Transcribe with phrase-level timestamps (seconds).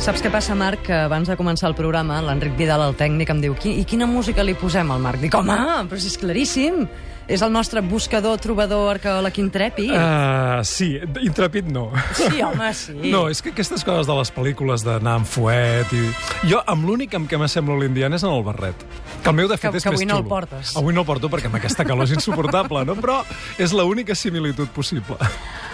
[0.00, 0.80] Saps què passa, Marc?
[0.88, 4.42] Que abans de començar el programa, l'Enric Vidal, el tècnic, em diu I quina música
[4.42, 5.20] li posem al Marc?
[5.20, 5.56] Dic, home,
[5.90, 6.86] però és claríssim.
[7.30, 9.92] És el nostre buscador, trobador, arqueòleg intrèpid.
[9.94, 11.84] Uh, sí, intrèpid no.
[12.16, 12.96] Sí, home, sí.
[13.14, 16.02] No, és que aquestes coses de les pel·lícules d'anar amb fuet i...
[16.50, 18.82] Jo, amb l'únic amb què m'assemblo l'indiana és en el barret.
[19.22, 20.32] Que el meu, de fet, Que- és que més avui no el xulo.
[20.32, 20.74] portes.
[20.80, 22.96] Avui no el porto perquè amb aquesta calor és insuportable, no?
[22.98, 23.20] Però
[23.62, 25.20] és l'única similitud possible.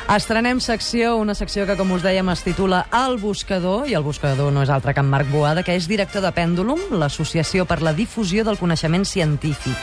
[0.07, 4.53] Estrenem secció, una secció que, com us dèiem, es titula El Buscador, i el buscador
[4.55, 7.91] no és altre que en Marc Boada, que és director de Pèndulum, l'Associació per la
[7.91, 9.75] Difusió del Coneixement Científic.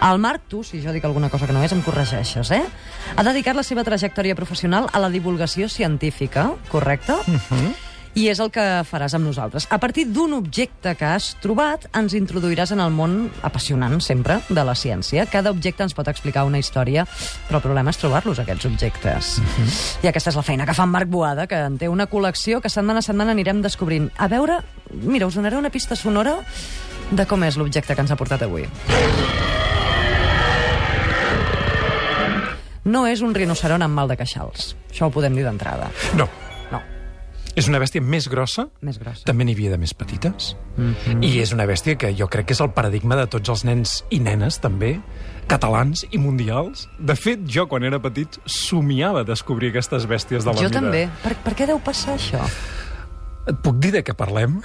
[0.00, 2.62] El Marc, tu, si jo dic alguna cosa que no és, em corregeixes, eh?
[3.16, 7.12] Ha dedicat la seva trajectòria professional a la divulgació científica, correcte?
[7.12, 7.74] Uh -huh.
[8.16, 9.66] I és el que faràs amb nosaltres.
[9.68, 14.64] A partir d'un objecte que has trobat, ens introduiràs en el món apassionant, sempre, de
[14.64, 15.26] la ciència.
[15.28, 17.04] Cada objecte ens pot explicar una història,
[17.48, 19.36] però el problema és trobar-los, aquests objectes.
[19.36, 20.04] Uh -huh.
[20.04, 22.62] I aquesta és la feina que fa en Marc Boada, que en té una col·lecció
[22.62, 24.10] que setmana a setmana anirem descobrint.
[24.16, 24.60] A veure,
[24.92, 26.38] mira, us donaré una pista sonora
[27.10, 28.66] de com és l'objecte que ens ha portat avui.
[32.84, 34.74] No és un rinoceron amb mal de queixals.
[34.90, 35.90] Això ho podem dir d'entrada.
[36.14, 36.28] No,
[37.56, 39.24] és una bèstia més grossa, més grossa.
[39.24, 40.54] també n'hi havia de més petites.
[40.76, 41.24] Mm -hmm.
[41.24, 44.04] I és una bèstia que jo crec que és el paradigma de tots els nens
[44.10, 45.00] i nenes, també,
[45.48, 46.88] catalans i mundials.
[46.98, 50.80] De fet, jo, quan era petit, somiava descobrir aquestes bèsties de la Jo vida.
[50.80, 51.08] també.
[51.22, 52.44] Per, per què deu passar això?
[53.46, 54.56] Et puc dir de què parlem?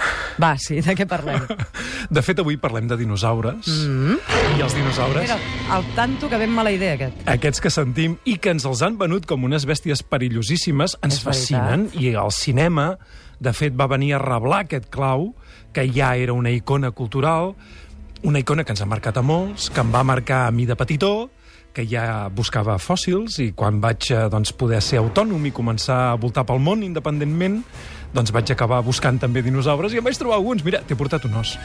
[0.41, 1.43] Va, sí, de què parlem?
[2.15, 3.67] De fet, avui parlem de dinosaures.
[3.67, 4.57] Mm -hmm.
[4.57, 5.21] I els dinosaures...
[5.21, 5.37] Mira,
[5.77, 7.13] el tanto que ben mala idea, aquest.
[7.25, 11.23] Aquests que sentim i que ens els han venut com unes bèsties perillosíssimes ens És
[11.23, 11.33] veritat.
[11.33, 12.97] fascinen i el cinema,
[13.39, 15.35] de fet, va venir a reblar aquest clau
[15.71, 17.55] que ja era una icona cultural,
[18.23, 20.75] una icona que ens ha marcat a molts, que em va marcar a mi de
[20.75, 21.29] petitó,
[21.73, 26.15] que ja buscava fòssils i quan vaig eh, doncs, poder ser autònom i començar a
[26.19, 27.63] voltar pel món independentment,
[28.13, 30.63] doncs vaig acabar buscant també dinosaures i em vaig trobar alguns.
[30.65, 31.57] Mira, t'he portat un os.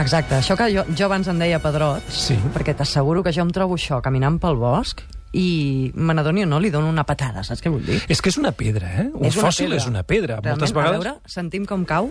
[0.00, 2.36] Exacte, això que jo, jo abans en deia Pedrot, Sí.
[2.54, 5.02] perquè t'asseguro que jo em trobo això caminant pel bosc
[5.36, 8.00] i me n'adoni o no, li dono una patada, saps què vull dir?
[8.08, 9.10] És que és una pedra, eh?
[9.12, 9.76] Un És fòssil pedra.
[9.82, 10.36] és una pedra.
[10.40, 10.96] Realment, Moltes vegades...
[10.96, 12.10] A veure, sentim com cau.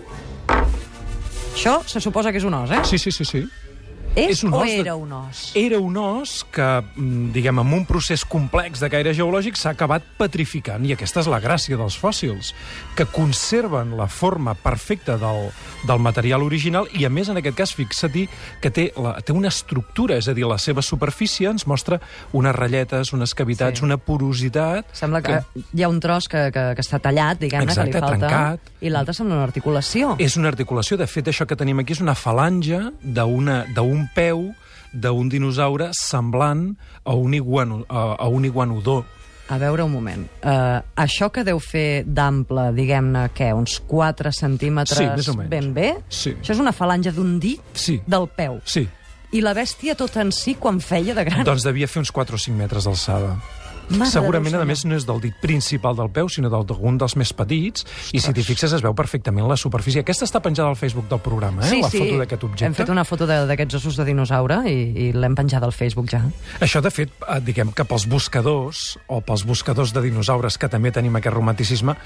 [1.54, 2.80] Això se suposa que és un os, eh?
[2.84, 3.42] Sí, sí, sí, sí.
[4.16, 5.52] És, és un o os de- era un os?
[5.54, 10.02] Era un os que, mm, diguem, amb un procés complex de caire geològic s'ha acabat
[10.18, 12.52] petrificant, i aquesta és la gràcia dels fòssils,
[12.96, 15.50] que conserven la forma perfecta del,
[15.86, 18.28] del material original, i a més, en aquest cas, fixa-t'hi
[18.60, 22.00] que té, la, té una estructura, és a dir, la seva superfície ens mostra
[22.32, 23.84] unes ratlletes, unes cavitats, Sí.
[23.84, 24.86] una porositat...
[24.92, 25.40] Sembla que,
[25.74, 28.70] hi ha un tros que, que, que està tallat, diguem-ne, que li falta, trencat.
[28.82, 30.16] i l'altre sembla una articulació.
[30.18, 33.64] És una articulació, de fet, això que tenim aquí és una falange d'una-
[34.02, 34.52] d'un peu
[34.92, 36.74] d'un dinosaure semblant
[37.04, 39.04] a un, iguano, a, a un iguanodó.
[39.48, 40.26] A veure, un moment.
[40.44, 45.94] Uh, això que deu fer d'ample, diguem-ne, què, uns 4 centímetres Sí, ben bé?
[46.08, 46.34] Sí.
[46.40, 48.00] Això és una falange d'un dit Sí.
[48.06, 48.60] del peu.
[48.64, 48.86] Sí,
[49.32, 51.44] I la bèstia tota en si, quan feia de gran?
[51.44, 53.36] doncs devia fer uns 4 o 5 metres d'alçada.
[53.98, 56.98] Mare Segurament, Déu, a més, no és del dit principal del peu, sinó del- d'algun
[56.98, 60.00] dels més petits, i si t'hi fixes es veu perfectament la superfície.
[60.00, 61.68] Aquesta està penjada al Facebook del programa, eh?
[61.70, 61.98] Sí, la sí.
[61.98, 62.64] foto d'aquest objecte.
[62.66, 66.22] Hem fet una foto d'aquests ossos de dinosaure i, i l'hem penjada al Facebook ja.
[66.60, 70.90] Això, de fet, eh, diguem que pels buscadors, o pels buscadors de dinosaures, que també
[70.92, 71.96] tenim aquest romanticisme,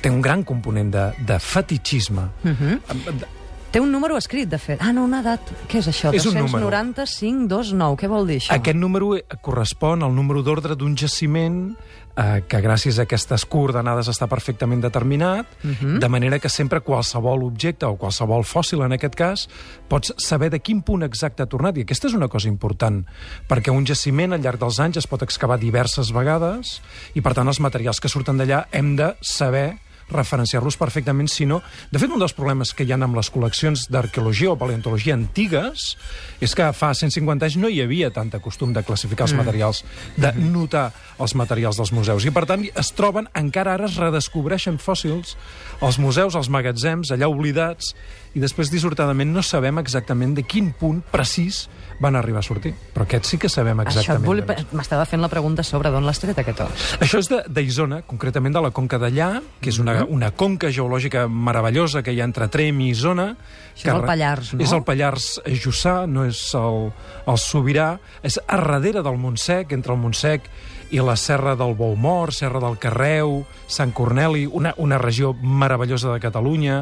[0.00, 2.22] té un gran component de, de fetichisme.
[2.44, 2.56] Uh Mhm.
[2.80, 3.26] -huh.
[3.70, 4.80] Té un número escrit, de fet.
[4.82, 5.46] Ah, no, una edat.
[5.70, 6.10] Què és això?
[6.16, 6.66] És un número.
[6.66, 7.98] 29529.
[8.00, 8.56] Què vol dir això?
[8.56, 14.10] Aquest número eh, correspon al número d'ordre d'un jaciment eh, que gràcies a aquestes coordenades
[14.10, 15.98] està perfectament determinat, uh -huh.
[16.02, 19.48] de manera que sempre qualsevol objecte o qualsevol fòssil, en aquest cas,
[19.86, 21.76] pots saber de quin punt exacte ha tornat.
[21.76, 23.06] I aquesta és una cosa important,
[23.48, 26.82] perquè un jaciment al llarg dels anys es pot excavar diverses vegades
[27.14, 29.78] i, per tant, els materials que surten d'allà hem de saber
[30.10, 31.60] referenciar-los perfectament, si no...
[31.90, 35.94] De fet, un dels problemes que hi ha amb les col·leccions d'arqueologia o paleontologia antigues
[36.42, 39.82] és que fa 150 anys no hi havia tanta costum de classificar els materials,
[40.16, 40.90] de notar
[41.20, 42.26] els materials dels museus.
[42.26, 45.36] I, per tant, es troben, encara ara es redescobreixen fòssils
[45.80, 47.94] als museus, als magatzems, allà oblidats,
[48.34, 51.64] i després, dissortadament, no sabem exactament de quin punt precís
[52.00, 52.72] van arribar a sortir.
[52.94, 54.24] Però aquest sí que sabem exactament.
[54.56, 54.66] és.
[54.72, 56.86] M'estava fent la pregunta sobre d'on l'has tret, aquest os.
[57.00, 61.28] Això és de- d'Isona, concretament de la Conca d'Allà, que és una, una conca geològica
[61.28, 63.36] meravellosa que hi ha entre Trem i Isona.
[63.76, 64.64] Això que és el Pallars, no?
[64.64, 66.90] És el Pallars Jussà, no és el,
[67.26, 67.98] el Sobirà.
[68.22, 70.48] És a darrere del Montsec, entre el Montsec
[70.90, 76.18] i la Serra del Boumort, Serra del Carreu, Sant Corneli, una, una regió meravellosa de
[76.18, 76.80] Catalunya,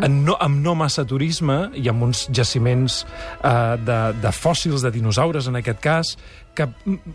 [0.00, 3.00] amb, no, amb no massa turisme i amb uns jaciments
[3.42, 6.16] eh, de, de fòssils, de dinosaures en aquest cas,
[6.58, 6.66] que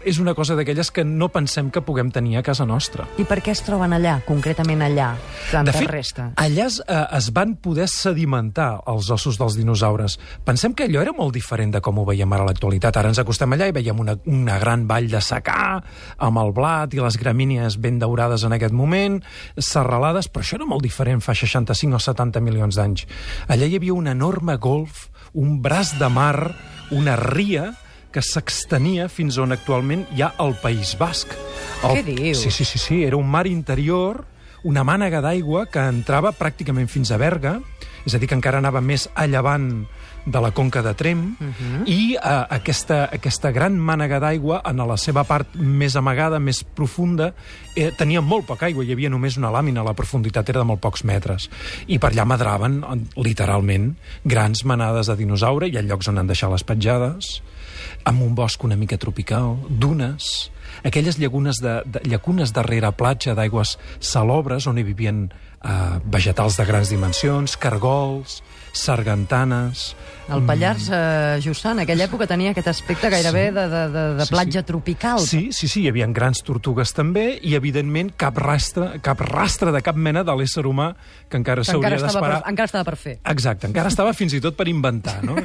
[0.08, 3.04] és una cosa d'aquelles que no pensem que puguem tenir a casa nostra.
[3.20, 5.10] I per què es troben allà, concretament allà,
[5.52, 6.30] tanta De fet, resta?
[6.40, 10.18] allà es, eh, es van poder sedimentar els ossos dels dinosaures.
[10.46, 12.96] Pensem que allò era molt diferent de com ho veiem ara a l'actualitat.
[12.98, 15.84] Ara ens acostem allà i veiem una, una gran vall de secà,
[16.18, 19.20] amb el blat i les gramínies ben daurades en aquest moment,
[19.58, 23.06] serralades, però això era molt diferent fa 65 o 70 milions d'anys.
[23.52, 26.54] Allà hi havia un enorme golf, un braç de mar,
[26.92, 27.72] una ria,
[28.14, 31.34] que s'extenia fins on actualment hi ha el País Basc.
[31.84, 31.98] El...
[31.98, 32.44] Què dius?
[32.46, 34.24] Sí, sí, sí, sí, era un mar interior,
[34.64, 37.58] una mànega d'aigua que entrava pràcticament fins a Berga,
[38.06, 39.88] és a dir, que encara anava més a llevant
[40.26, 41.84] de la conca de Trem, uh -huh.
[41.88, 47.34] i eh, aquesta, aquesta gran mànega d'aigua, en la seva part més amagada, més profunda,
[47.76, 50.80] eh, tenia molt poca aigua, hi havia només una làmina, la profunditat era de molt
[50.80, 51.50] pocs metres.
[51.88, 56.28] I per allà madraven, en- literalment, grans manades de dinosaure, hi ha llocs on han
[56.28, 57.42] deixat les petjades,
[58.06, 60.52] amb un bosc una mica tropical, dunes,
[60.84, 65.32] aquelles llagunes de, de, llacunes darrere platja d'aigües salobres on hi vivien
[65.64, 68.42] eh, vegetals de grans dimensions, cargols,
[68.74, 69.96] sargantanes...
[70.24, 74.24] El Pallars eh, Jussà en aquella època tenia aquest aspecte gairebé de, de, de, de
[74.26, 74.66] Sí, platja sí.
[74.70, 75.20] tropical.
[75.20, 79.82] Sí, sí, sí, hi havia grans tortugues també i, evidentment, cap rastre, cap rastre de
[79.84, 80.94] cap mena de l'ésser humà
[81.28, 82.38] que encara s'hauria d'esperar.
[82.40, 83.18] per, encara estava per fer.
[83.34, 85.36] Exacte, encara estava fins i tot per inventar, no?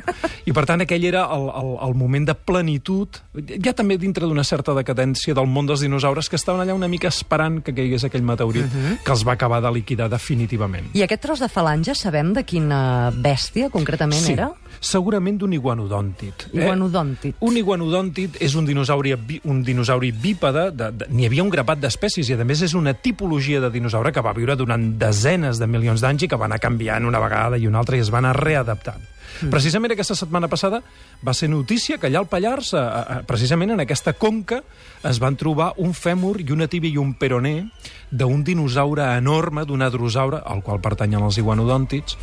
[0.46, 3.18] I per tant aquell era el, el, el moment de plenitud,
[3.58, 7.10] ja també dintre d'una certa decadència del món dels dinosaures que estaven allà una mica
[7.10, 8.70] esperant que caigués aquell meteorit
[9.02, 10.94] que els va acabar de liquidar definitivament.
[10.94, 14.50] I aquest tros de falange sabem de quina bèstia concretament sí, era?
[14.80, 16.48] Segurament d'un iguanodòntit.
[16.52, 17.36] Iguanodòntit.
[17.44, 19.14] Un iguanodòntit és un dinosauri,
[19.44, 22.94] un dinosauri bípede, de, de, n'hi havia un grapat d'espècies i a més és una
[22.94, 26.62] tipologia de dinosaure que va viure durant desenes de milions d'anys i que va anar
[26.62, 29.04] canviant una vegada i una altra i es va anar readaptant.
[29.38, 29.52] Mm.
[29.52, 30.80] Precisament aquesta setmana passada
[31.22, 34.62] va ser notícia que allà al Pallars, a, a, precisament en aquesta conca,
[35.06, 37.68] es van trobar un fèmur i una tíbia i un peroné
[38.10, 42.16] d'un dinosaure enorme, d'un adrosaure, al qual pertanyen els iguanodòntits,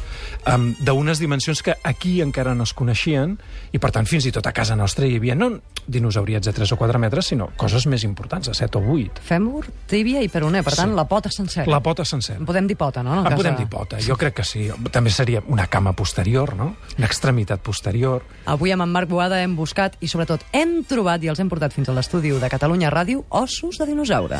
[0.51, 3.39] um, d'unes dimensions que aquí encara no es coneixien,
[3.71, 6.71] i per tant fins i tot a casa nostra hi havia no dinosauriets de 3
[6.73, 9.21] o 4 metres, sinó coses més importants, de 7 o 8.
[9.25, 10.95] Fèmur, tíbia i peroné, per tant, Sí.
[10.95, 11.69] la pota sencera.
[11.71, 12.39] La pota sencera.
[12.39, 13.13] En podem dir pota, no?
[13.13, 14.69] En En cas podem de- dir pota, jo crec que sí.
[14.91, 16.75] També seria una cama posterior, no?
[16.97, 18.23] Una extremitat posterior.
[18.45, 21.71] Avui amb en Marc Boada hem buscat i sobretot hem trobat i els hem portat
[21.73, 24.39] fins a l'estudi de Catalunya Ràdio ossos de dinosaure.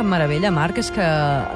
[0.00, 1.04] Que em meravella, Marc, és que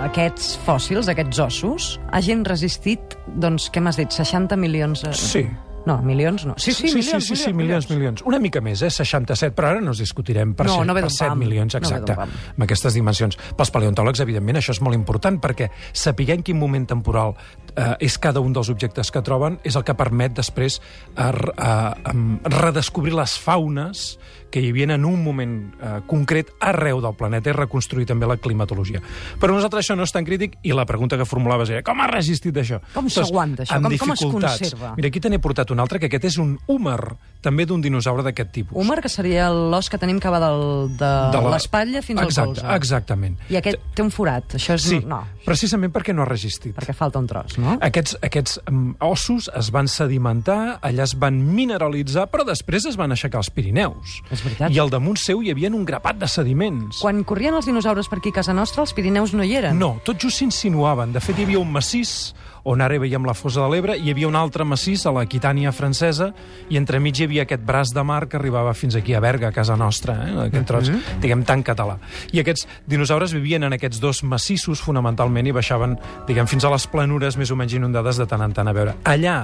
[0.05, 5.05] aquests fòssils, aquests ossos, hagin resistit, doncs, què m'has dit, 60 milions...
[5.09, 5.47] eh, Sí.
[5.87, 6.55] No, milions no.
[6.57, 8.23] Sí, sí, sí, milions, sí, sí, sí, milions, milions.
[8.25, 8.91] Una mica més, eh?
[8.91, 11.39] 67, però ara no ens discutirem per, No, set, no ve per d'un 7 pam.
[11.39, 12.31] milions, No exacte, pam.
[12.55, 13.37] amb aquestes dimensions.
[13.57, 17.35] Pels paleontòlegs, evidentment, això és molt important, perquè saber en quin moment temporal
[17.77, 20.81] eh, és cada un dels objectes que troben és el que permet després
[21.17, 24.19] r- eh, em, redescobrir les faunes
[24.55, 28.37] que hi havia en un moment eh, concret arreu del planeta i reconstruir també la
[28.39, 29.01] climatologia.
[29.41, 31.99] Però a nosaltres això no és tan crític i la pregunta que formulaves era com
[32.01, 32.79] ha resistit això?
[32.95, 33.75] Com s'aguanta això?
[33.81, 34.95] amb Com- com es conserva?
[34.97, 37.01] Mira, aquí te n'he portat un altre, que aquest és un húmer,
[37.45, 38.73] també d'un dinosaure d'aquest tipus.
[38.81, 42.41] Húmer, que seria l'os que tenim que va del, de, De la- l'espatlla fins Exacte,
[42.41, 42.77] al colze.
[42.79, 43.37] Exactament.
[43.53, 44.55] I aquest té un forat.
[44.57, 44.87] Això és...
[44.89, 46.73] Sí, No, precisament perquè no ha resistit.
[46.79, 47.77] perquè falta un tros, no?
[47.85, 53.13] Aquests, aquests um, ossos es van sedimentar, allà es van mineralitzar, però després es van
[53.13, 54.21] aixecar els Pirineus.
[54.31, 54.73] És veritat.
[54.73, 57.03] I al damunt seu hi havia un grapat de sediments.
[57.05, 59.77] Quan corrien els dinosaures per aquí a casa nostra, els Pirineus no hi eren.
[59.79, 61.13] No, tot just s'insinuaven.
[61.13, 62.33] De fet, hi havia un massís
[62.65, 66.31] on ara veiem la fossa de l'Ebre, hi havia un altre massís a Aquitània francesa,
[66.73, 69.53] i entremig hi havia aquest braç de mar que arribava fins aquí a Berga, a
[69.53, 70.33] casa nostra, eh?
[70.47, 70.91] aquest tros,
[71.21, 71.99] diguem, tan català.
[72.33, 76.87] I aquests dinosaures vivien en aquests dos massissos, fonamentalment, i baixaven, diguem, fins a les
[76.89, 78.97] planures més o menys inundades de tant en tant a veure.
[79.05, 79.37] Allà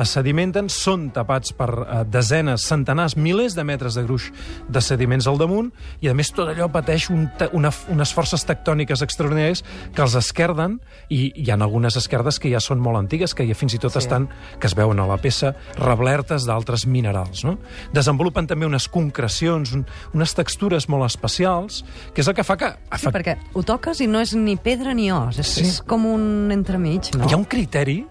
[0.00, 4.30] es sedimenten, són tapats per eh, desenes, centenars, milers de metres de gruix
[4.68, 5.70] de sediments al damunt,
[6.02, 9.62] i a més tot allò pateix un, una, unes forces tectòniques extraordinàries
[9.94, 10.80] que els esquerden,
[11.14, 13.92] i hi ha algunes esquerdes que ja són molt antigues, que ja fins i tot
[13.92, 13.98] Sí.
[13.98, 14.28] estan,
[14.58, 17.44] que es veuen a la peça, reblertes d'altres minerals.
[17.44, 17.58] No?
[17.92, 22.72] Desenvolupen també unes concrecions, un, unes textures molt especials, que és el que fa que...
[22.98, 25.38] Sí, perquè ho toques i no és ni pedra ni os.
[25.38, 25.62] És, Sí.
[25.68, 27.28] és com un entremig, no?
[27.28, 28.06] Hi ha un criteri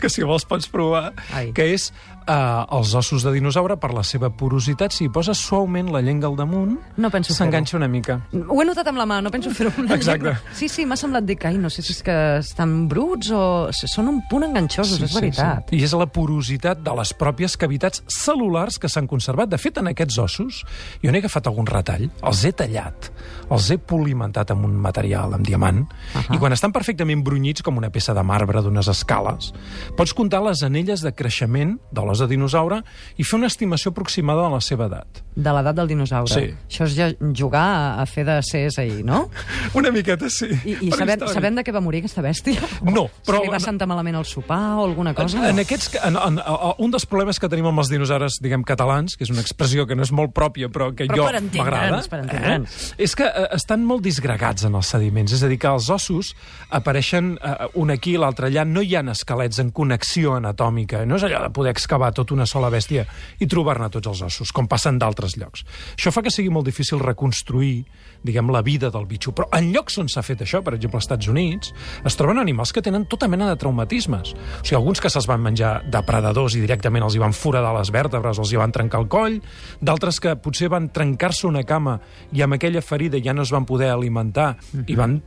[0.00, 1.52] que si vols pots provar, Ai.
[1.52, 1.92] que és
[2.28, 6.28] eh, els ossos de dinosaure, per la seva porositat, si hi poses suaument la llengua
[6.30, 8.18] al damunt, No penso s'enganxa una mica.
[8.48, 10.24] Ho he notat amb la mà, no penso fer-ho amb la Exacte.
[10.24, 10.54] llengua.
[10.54, 13.42] Sí, sí, m'ha semblat dir que, ai, no sé si és que estan bruts o...
[13.88, 15.70] Són un punt enganxosos, és veritat.
[15.70, 15.78] Sí.
[15.78, 19.48] I és la porositat de les pròpies cavitats cel·lulars que s'han conservat.
[19.48, 20.62] De fet, en aquests ossos,
[21.02, 23.10] jo n'he agafat algun retall, els he tallat,
[23.48, 26.34] els he polimentat amb un material, amb diamant, uh -huh.
[26.34, 29.52] i quan estan perfectament brunyits, com una peça de marbre d'unes escales,
[29.96, 32.82] pots comptar les anelles de creixement de de dinosaure
[33.16, 35.22] i fer una estimació aproximada de la seva edat.
[35.34, 36.32] De l'edat del dinosaure.
[36.32, 36.50] Sí.
[36.68, 39.28] Això és ja jugar a, a fer de CSI, no?
[39.78, 40.50] Una miqueta, sí.
[40.64, 41.34] I, i sabem, història.
[41.34, 42.62] sabem de què va morir aquesta bèstia?
[42.82, 45.44] No, però- Si li va sentar malament el sopar o alguna cosa?
[45.48, 49.16] En aquests, en, en, en, un dels problemes que tenim amb els dinosaures, diguem, catalans,
[49.16, 52.60] que és una expressió que no és molt pròpia, però que Però jo m'agrada, eh,
[52.98, 55.32] és que eh, estan molt disgregats en els sediments.
[55.36, 56.34] És a dir, que els ossos
[56.74, 58.64] apareixen eh, un aquí i l'altre allà.
[58.68, 61.04] No hi ha esquelets en connexió anatòmica.
[61.08, 63.06] No és allò de poder excavar tota una sola bèstia
[63.40, 65.64] i trobar-ne tots els ossos, com passen d'altres llocs.
[65.96, 67.84] Això fa que sigui molt difícil reconstruir
[68.22, 69.32] diguem, la vida del bitxo.
[69.36, 71.72] Però en llocs on s'ha fet això, per exemple, als Estats Units,
[72.06, 74.34] es troben animals que tenen tota mena de traumatismes.
[74.34, 77.92] O sigui, alguns que se'ls van menjar depredadors i directament els hi van foradar les
[77.94, 79.38] vèrtebres, els hi van trencar el coll,
[79.80, 81.98] d'altres que potser van trencar-se una cama
[82.32, 84.54] i amb aquella ferida ja no es van poder alimentar
[84.86, 85.18] i van,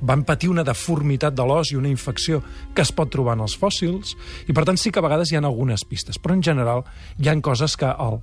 [0.00, 2.42] van patir una deformitat de l'os i una infecció
[2.74, 4.14] que es pot trobar en els fòssils,
[4.48, 6.84] i per tant sí que a vegades hi ha algunes pistes, però en general
[7.18, 8.18] hi han coses que el,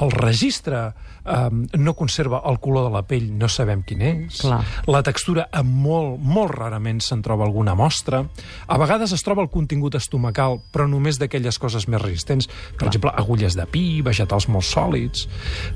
[0.00, 0.92] el registre
[1.28, 4.40] eh, no conserva el color de la pell, no sabem quin és.
[4.42, 4.60] Clar.
[4.88, 8.24] La textura, molt, molt rarament se'n troba alguna mostra.
[8.66, 12.48] A vegades es troba el contingut estomacal, però només d'aquelles coses més resistents.
[12.78, 15.26] Per exemple, agulles de pi, vegetals molt sòlids.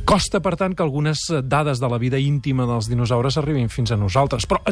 [0.09, 4.01] Costa, per tant, que algunes dades de la vida íntima dels dinosaures arribin fins a
[4.01, 4.49] nosaltres.
[4.49, 4.63] Però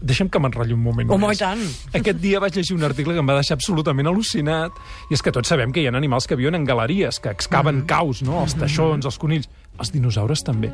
[0.00, 1.10] deixem que m'enrotlli un moment.
[1.14, 1.62] Home, tant.
[1.96, 4.76] Aquest dia vaig llegir un article que em va deixar absolutament al·lucinat,
[5.10, 7.84] i és que tots sabem que hi ha animals que viuen en galeries, que excaven
[7.90, 8.42] caus, no?
[8.44, 9.48] Els teixons, els conills.
[9.80, 10.68] Els dinosaures també.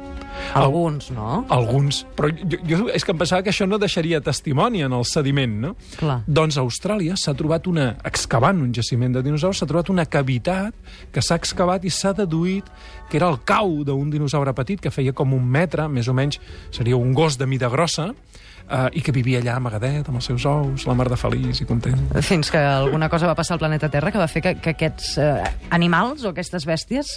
[0.59, 1.45] Alguns, no?
[1.55, 2.01] Alguns.
[2.19, 5.55] Però jo, jo és que em pensava que això no deixaria testimoni en el sediment,
[5.63, 5.75] no?
[6.01, 6.19] Clar.
[6.27, 7.93] Doncs a Austràlia s'ha trobat una...
[8.09, 10.75] excavant un jaciment de dinosaures, s'ha trobat una cavitat
[11.15, 12.67] que s'ha excavat i s'ha deduït
[13.11, 16.41] que era el cau d'un dinosaure petit que feia com un metre, més o menys,
[16.75, 20.47] seria un gos de mida grossa, eh, i que vivia allà amagadet amb els seus
[20.51, 22.09] ous, la mar de feliç i content.
[22.27, 25.17] Fins que alguna cosa va passar al planeta Terra que va fer que, que aquests
[25.23, 25.35] eh,
[25.71, 27.17] animals o aquestes bèsties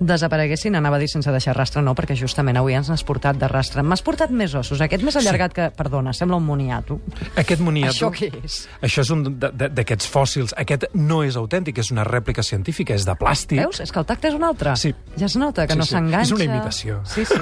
[0.00, 3.48] desapareguessin, anava a dir sense deixar rastre, no, perquè justament avui ens n'has portat de
[3.48, 3.82] rastre.
[3.86, 6.98] M'has portat més ossos, aquest més allargat que, perdona, sembla un moniato.
[7.36, 7.92] Aquest moniato...
[7.92, 8.62] Això què és?
[8.82, 10.54] Això és un d'aquests fòssils.
[10.56, 13.60] Aquest no és autèntic, és una rèplica científica, és de plàstic.
[13.60, 13.80] Veus?
[13.84, 14.74] És que el tacte és un altre.
[14.80, 14.94] Sí.
[15.20, 15.94] Ja es nota que Sí, no sí.
[15.94, 16.26] s'enganxa.
[16.30, 17.00] És una imitació.
[17.04, 17.40] Sí, sí.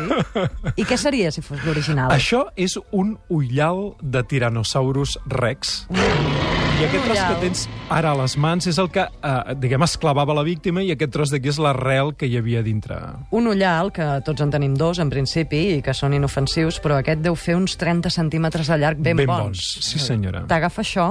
[0.76, 2.10] I què seria si fos l'original?
[2.14, 5.84] Això és un ullal de Tyrannosaurus rex.
[6.78, 9.97] I aquest tros que tens ara a les mans és el que, eh, diguem, es
[9.99, 12.94] clavava la víctima i aquest tros d'aquí és l'arrel que hi havia dintre.
[13.35, 17.25] Un ullal, que tots en tenim dos, en principi, i que són inofensius, però aquest
[17.25, 19.42] deu fer uns 30 centímetres de llarg ben, Ben bons.
[19.42, 20.44] bons, sí, senyora.
[20.47, 21.08] T'agafa això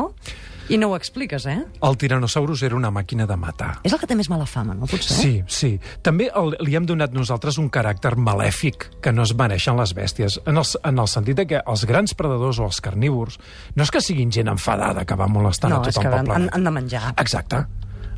[0.69, 1.57] i no ho expliques, eh?
[1.81, 3.77] El Tyrannosaurus era una màquina de matar.
[3.87, 4.87] És el que té més mala fama, no?
[4.89, 5.15] Potser?
[5.17, 5.71] Sí, sí.
[6.03, 10.39] També el, li hem donat nosaltres un caràcter malèfic que no es mereixen les bèsties,
[10.45, 13.39] en el, en el sentit de que els grans predadors o els carnívors
[13.75, 16.19] no és que siguin gent enfadada que va molestant No, a és tothom que pel
[16.19, 16.55] han, planeta.
[16.57, 17.03] han de menjar.
[17.17, 17.63] Exacte.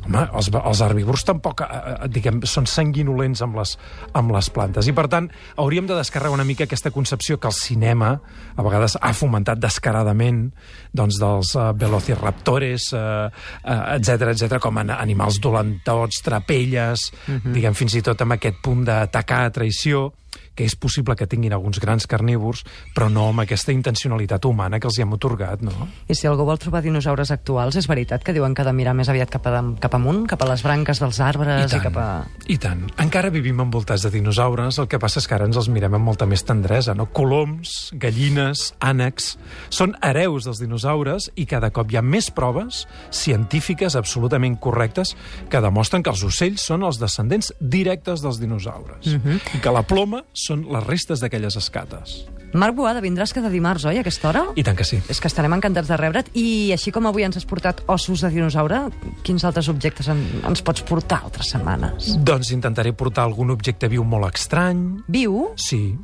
[0.06, 3.76] Home, els, els herbívors tampoc, eh, eh, diguem, són sanguinolents amb les,
[4.16, 4.88] amb les plantes.
[4.88, 5.28] I, per tant,
[5.60, 8.12] hauríem de descarregar una mica aquesta concepció que el cinema
[8.56, 10.46] a vegades ha fomentat descaradament
[10.96, 17.52] doncs, dels uh, velociraptores, uh, uh, etc etc com a animals dolentots, trapelles, uh -huh.
[17.52, 20.10] diguem, fins i tot amb aquest punt d'atacar a traïció,
[20.60, 24.90] que és possible que tinguin alguns grans carnívors, però no amb aquesta intencionalitat humana que
[24.90, 25.88] els hi hem otorgat, no?
[26.04, 28.92] I si algú vol trobar dinosaures actuals, és veritat que diuen que ha de mirar
[28.98, 31.96] més aviat cap, a, cap amunt, cap a les branques dels arbres i, tant, cap
[31.96, 32.08] a...
[32.52, 32.82] I tant.
[33.00, 36.10] Encara vivim envoltats de dinosaures, el que passa és que ara ens els mirem amb
[36.10, 37.08] molta més tendresa, no?
[37.16, 39.32] Coloms, gallines, ànecs...
[39.70, 42.82] Són hereus dels dinosaures i cada cop hi ha més proves
[43.14, 45.14] científiques absolutament correctes
[45.48, 49.38] que demostren que els ocells són els descendents directes dels dinosaures uh -huh.
[49.56, 52.20] i que la ploma són les restes d'aquelles escates.
[52.50, 54.42] Marc Boada, vindràs cada dimarts, oi, a aquesta hora?
[54.58, 54.98] I tant que sí.
[55.12, 56.32] És que estarem encantats de rebre't.
[56.34, 58.82] I així com avui ens has portat ossos de dinosaure,
[59.26, 62.16] quins altres objectes en, ens pots portar altres setmanes?
[62.26, 64.82] Doncs intentaré portar algun objecte viu molt estrany.
[65.06, 65.52] Viu?
[65.60, 65.94] Sí,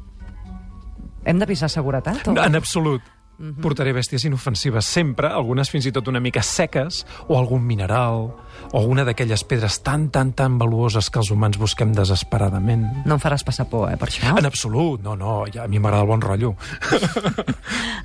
[1.26, 2.22] Hem d'avisar seguretat?
[2.30, 2.36] O...
[2.38, 3.02] En absolut.
[3.36, 8.30] Portaré bèsties inofensives sempre, algunes fins i tot una mica seques, o algun mineral,
[8.72, 12.86] o una d'aquelles pedres tan, tan, tan valuoses que els humans busquem desesperadament.
[13.04, 14.32] No em faràs passar por, eh, per això?
[14.40, 16.54] En absolut, no, no, ja, a mi m'agrada el bon rotllo.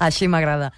[0.08, 0.74] Així m'agrada.